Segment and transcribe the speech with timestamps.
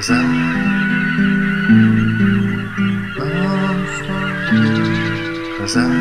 [0.00, 0.24] What's that?
[5.60, 5.99] What's that?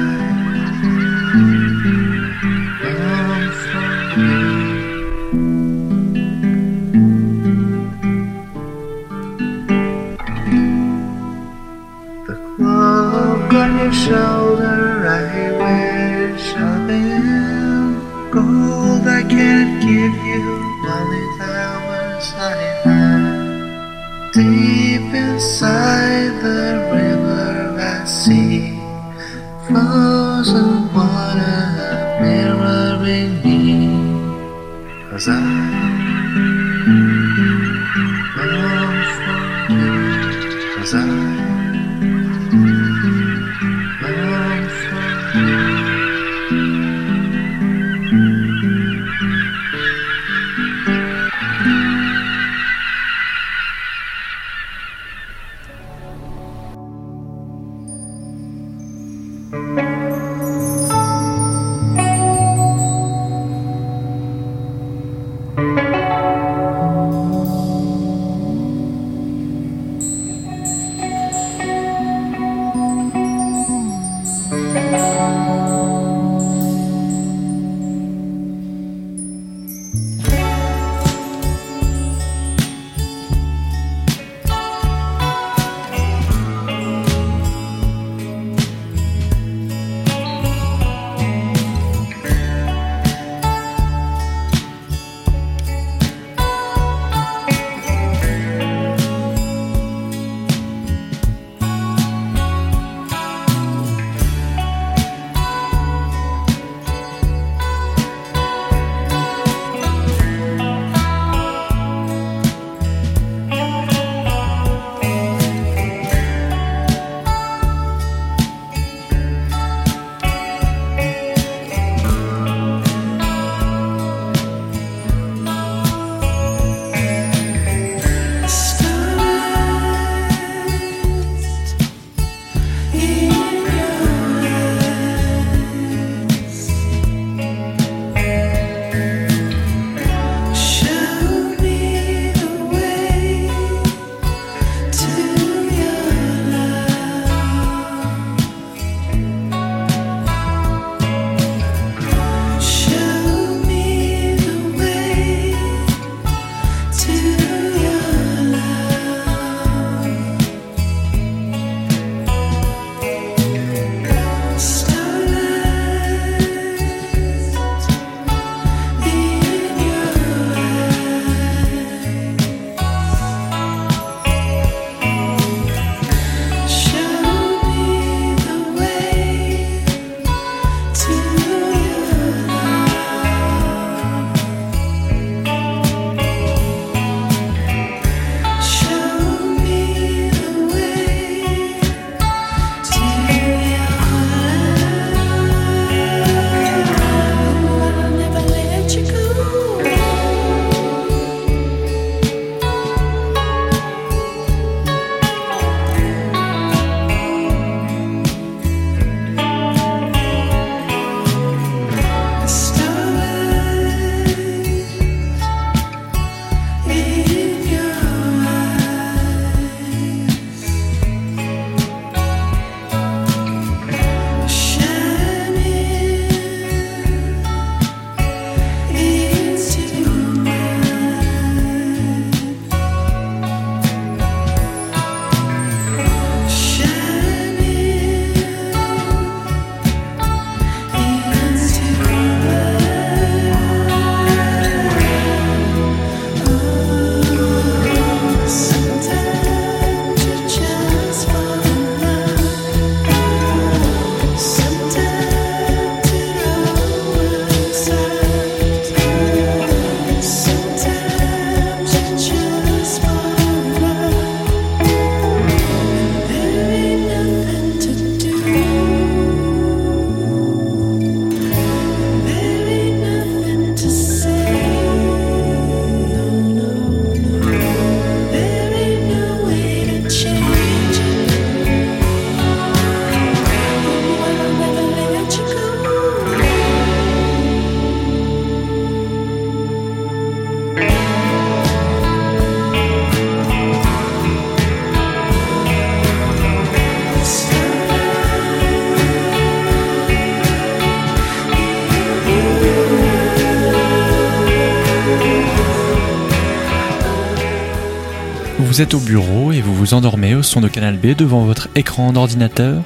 [308.79, 311.67] Vous êtes au bureau et vous vous endormez au son de Canal B devant votre
[311.75, 312.81] écran d'ordinateur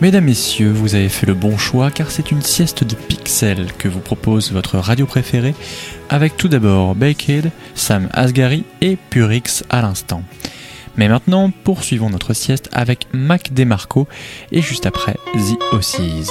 [0.00, 3.86] Mesdames, Messieurs, vous avez fait le bon choix car c'est une sieste de pixels que
[3.86, 5.54] vous propose votre radio préférée
[6.08, 10.22] avec tout d'abord Bakehead, Sam Asghari et Purix à l'instant.
[10.96, 14.08] Mais maintenant, poursuivons notre sieste avec Mac DeMarco
[14.52, 16.30] et juste après The Ossies.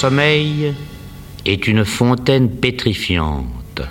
[0.00, 0.74] Sommeil
[1.44, 3.82] est une fontaine pétrifiante.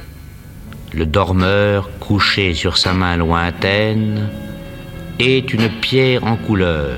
[0.92, 4.28] Le dormeur, couché sur sa main lointaine,
[5.20, 6.98] est une pierre en couleur.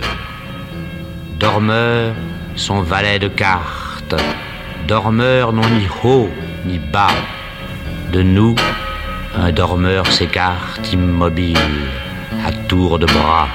[1.38, 2.15] Dormeur,
[2.56, 4.15] son valet de cartes.
[4.88, 6.30] Dormeur non ni haut
[6.65, 7.20] ni bas.
[8.13, 8.56] De nous,
[9.36, 11.82] un dormeur s'écarte immobile,
[12.46, 13.50] à tour de bras.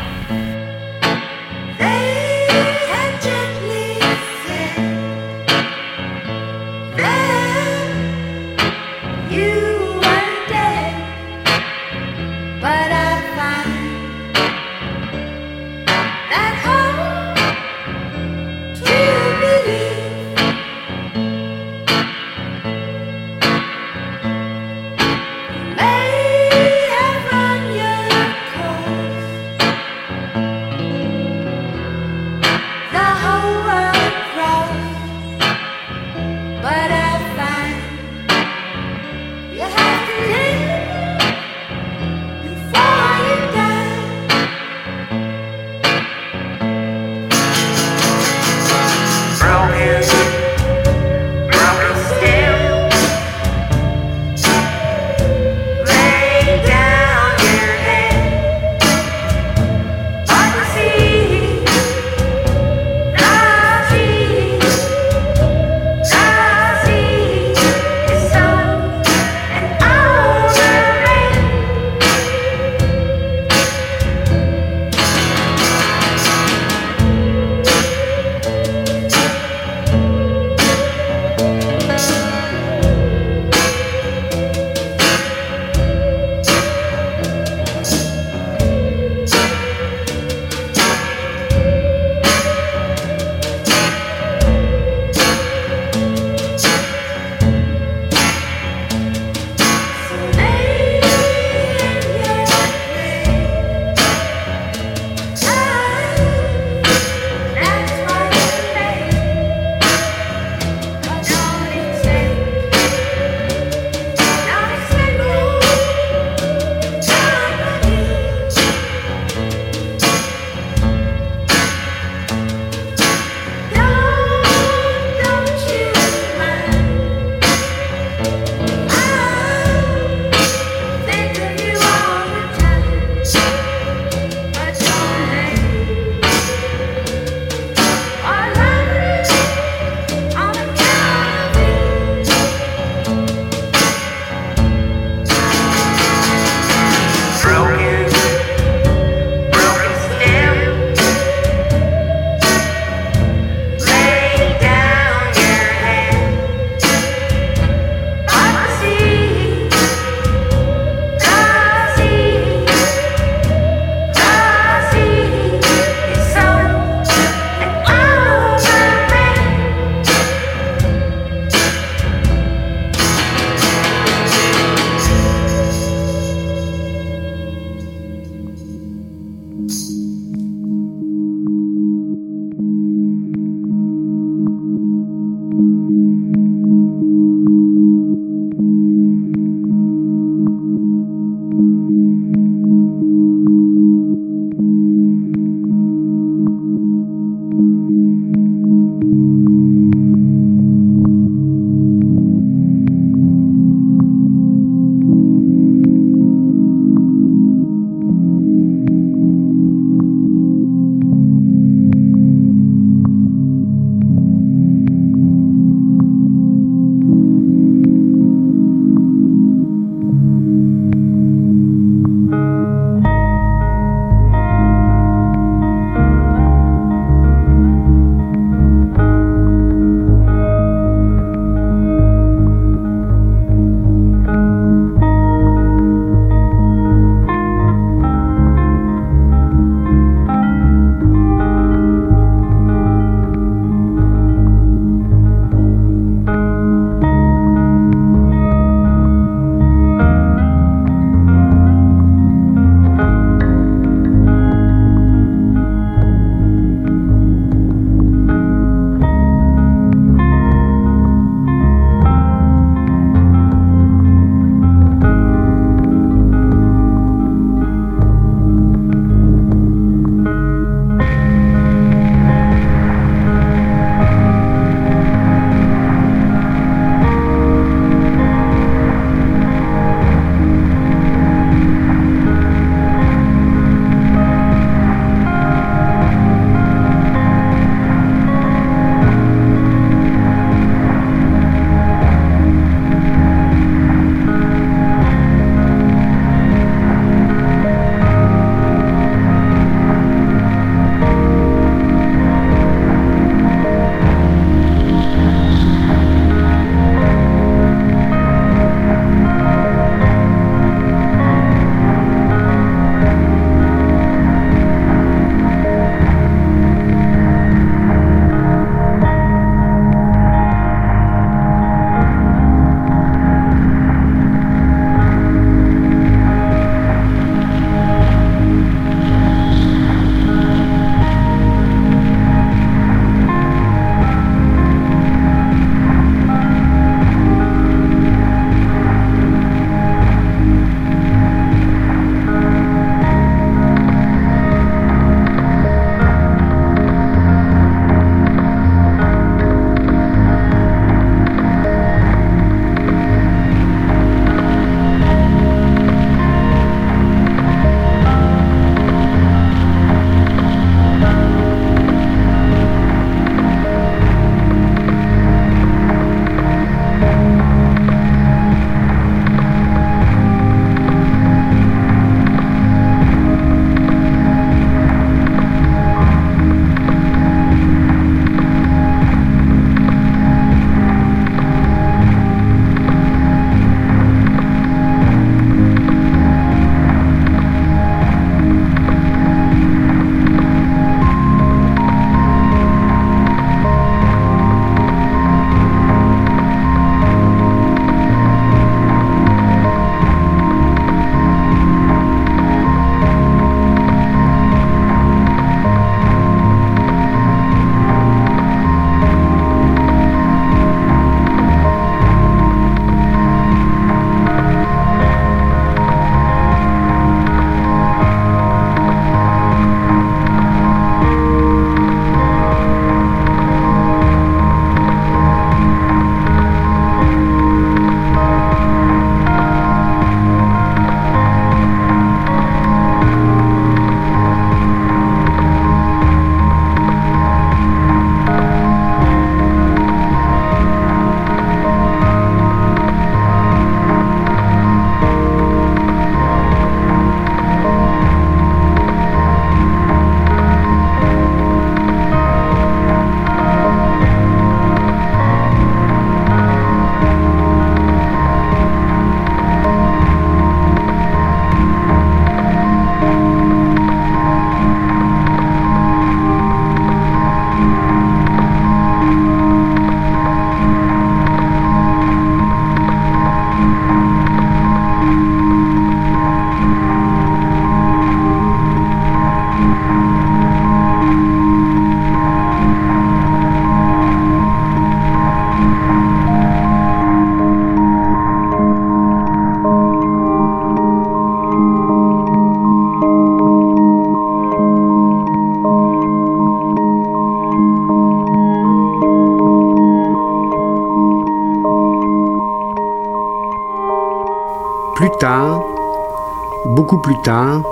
[506.86, 507.64] Beaucoup plus tard,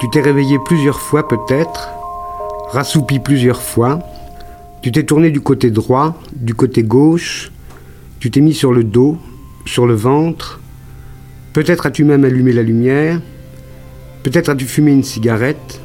[0.00, 1.90] tu t'es réveillé plusieurs fois peut-être,
[2.70, 3.98] rassoupi plusieurs fois,
[4.80, 7.52] tu t'es tourné du côté droit, du côté gauche,
[8.20, 9.18] tu t'es mis sur le dos,
[9.66, 10.58] sur le ventre,
[11.52, 13.20] peut-être as-tu même allumé la lumière,
[14.22, 15.82] peut-être as-tu fumé une cigarette,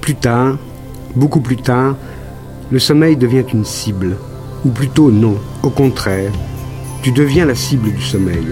[0.00, 0.58] plus tard,
[1.14, 1.94] beaucoup plus tard,
[2.72, 4.16] le sommeil devient une cible.
[4.64, 6.32] Ou plutôt non, au contraire,
[7.04, 8.48] tu deviens la cible du sommeil.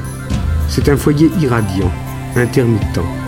[0.69, 1.91] C'est un foyer irradiant,
[2.37, 3.20] intermittent.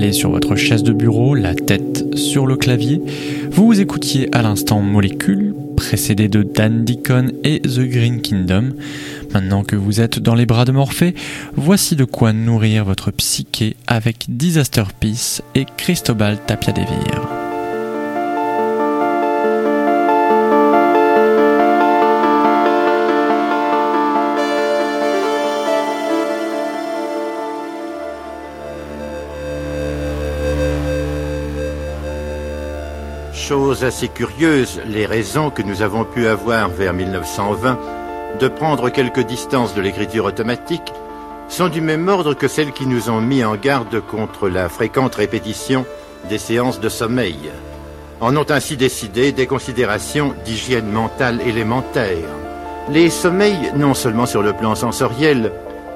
[0.00, 3.02] Sur votre chaise de bureau, la tête sur le clavier.
[3.50, 8.70] Vous écoutiez à l'instant Molécule, précédé de Dan Deacon et The Green Kingdom.
[9.34, 11.14] Maintenant que vous êtes dans les bras de Morphée,
[11.54, 17.19] voici de quoi nourrir votre psyché avec Disaster Peace et Cristobal Tapiadevir.
[33.50, 37.80] Chose assez curieuse, les raisons que nous avons pu avoir vers 1920
[38.38, 40.92] de prendre quelques distances de l'écriture automatique
[41.48, 45.16] sont du même ordre que celles qui nous ont mis en garde contre la fréquente
[45.16, 45.84] répétition
[46.28, 47.50] des séances de sommeil.
[48.20, 52.28] En ont ainsi décidé des considérations d'hygiène mentale élémentaire.
[52.88, 55.50] Les sommeils, non seulement sur le plan sensoriel,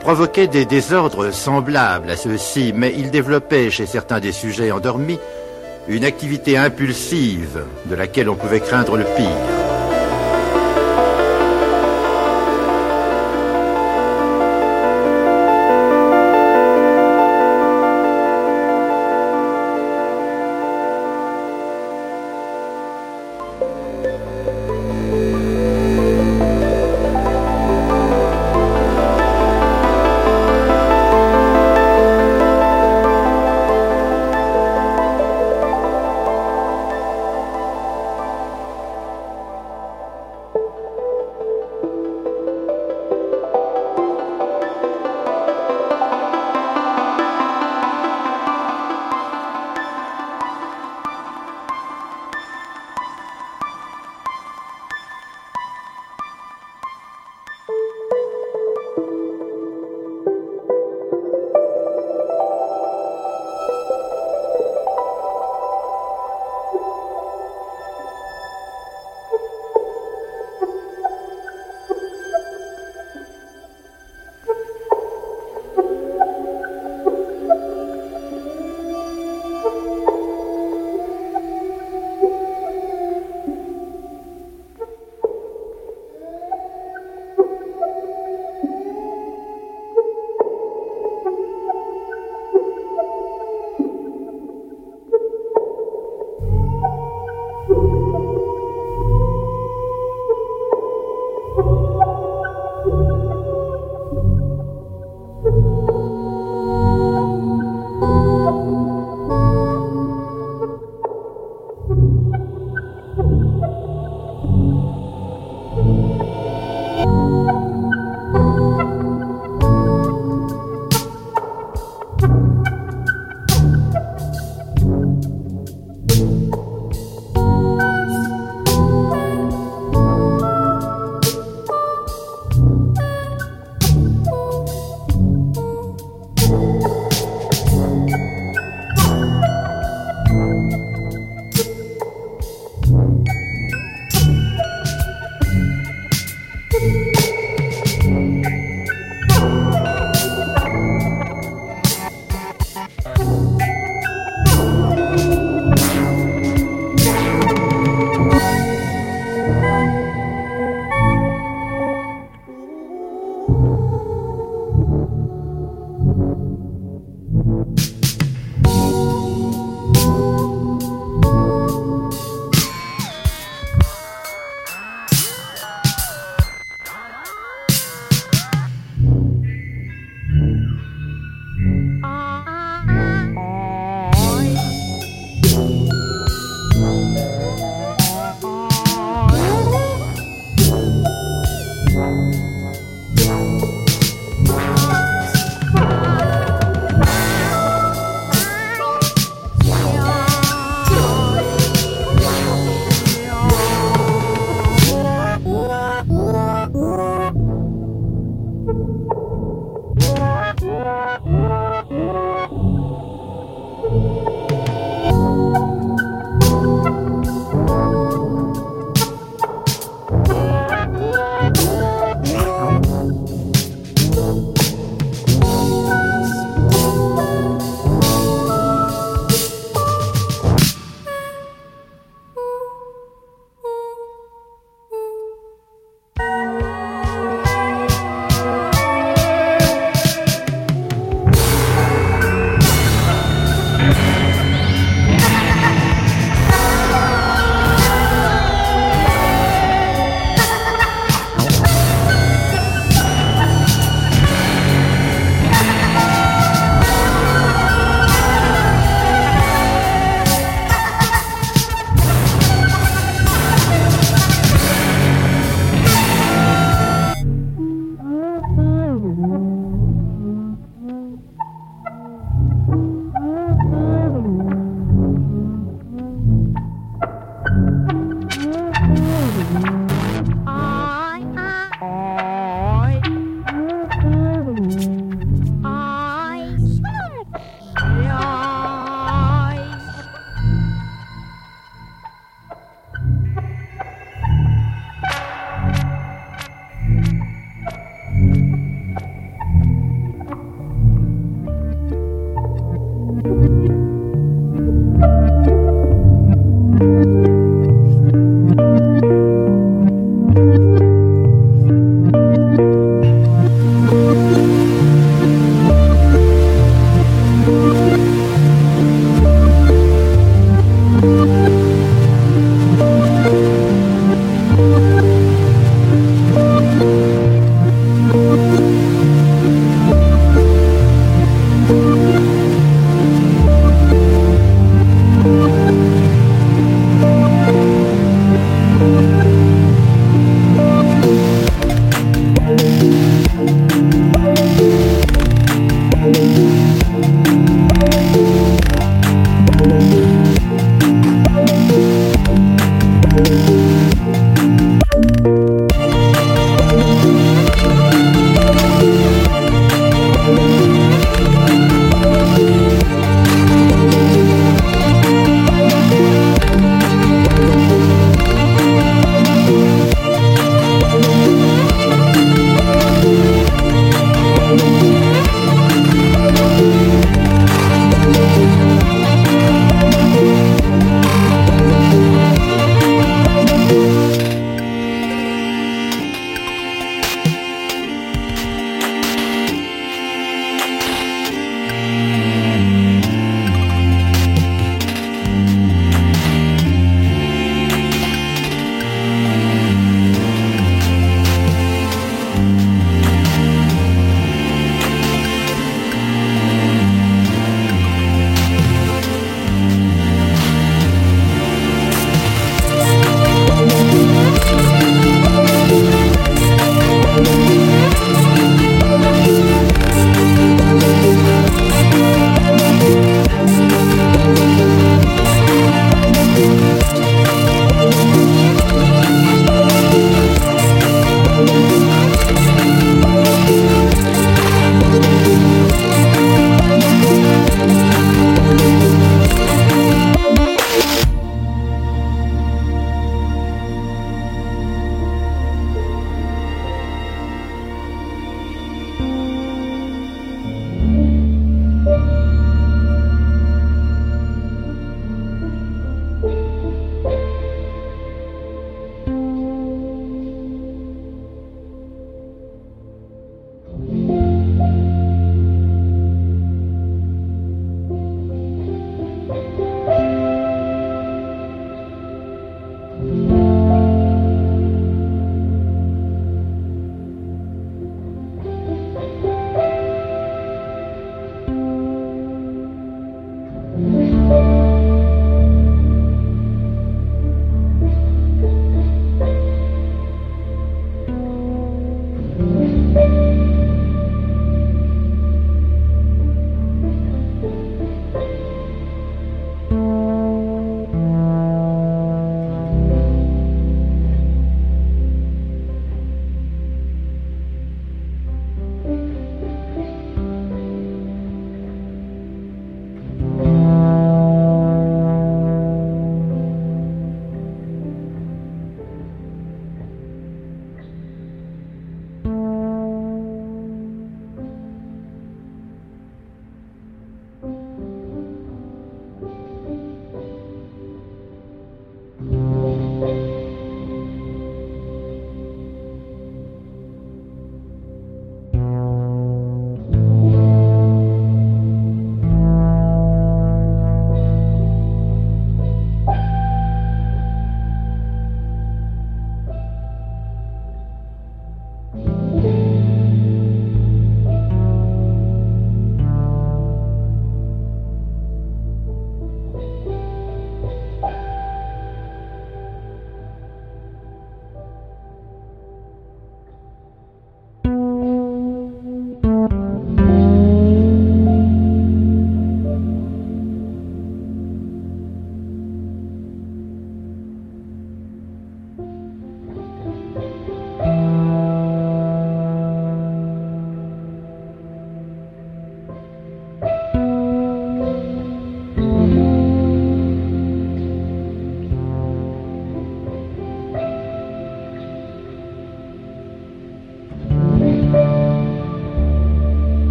[0.00, 5.20] provoquaient des désordres semblables à ceux-ci, mais ils développaient chez certains des sujets endormis
[5.88, 9.55] une activité impulsive de laquelle on pouvait craindre le pire.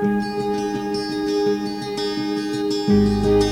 [0.00, 0.24] thank
[2.88, 3.47] you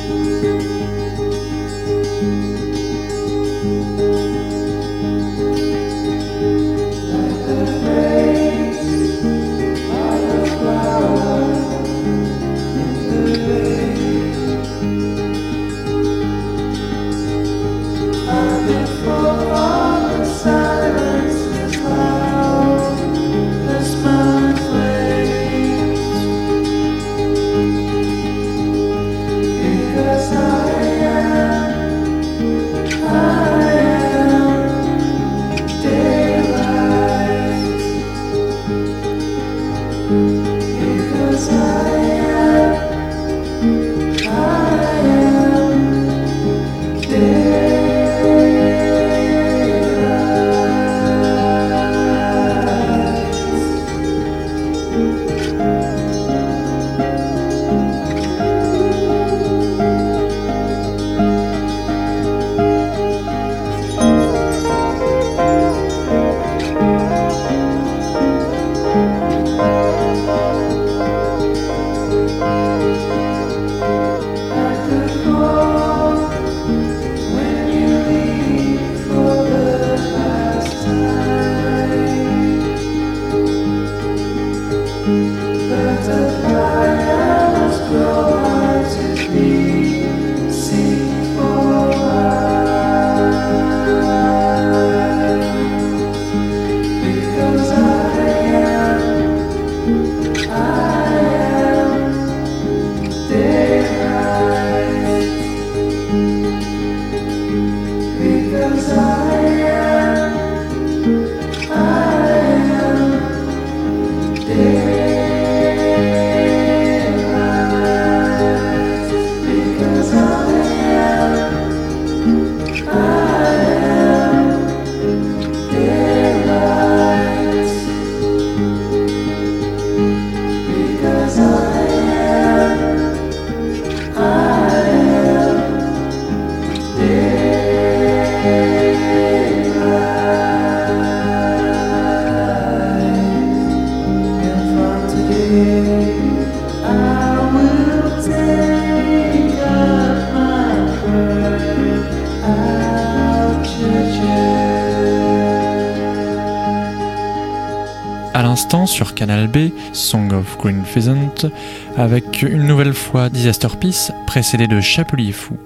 [158.96, 161.50] sur Canal B, Song of Green Pheasant,
[161.98, 165.58] avec une nouvelle fois Disaster Peace, précédé de Chapelier Fou.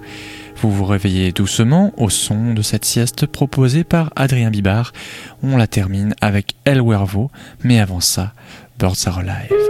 [0.56, 4.92] Vous vous réveillez doucement au son de cette sieste proposée par Adrien Bibard.
[5.44, 7.30] On la termine avec El Wervo,
[7.62, 8.32] mais avant ça,
[8.80, 9.69] Birds Are Alive.